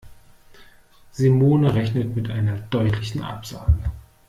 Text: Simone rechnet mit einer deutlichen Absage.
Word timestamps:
Simone 1.11 1.69
rechnet 1.75 2.15
mit 2.15 2.31
einer 2.31 2.57
deutlichen 2.57 3.21
Absage. 3.21 3.91